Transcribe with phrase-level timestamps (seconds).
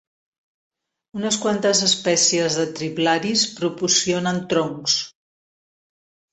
[1.19, 4.99] Unes quantes espècies de triplaris proporcionen troncs.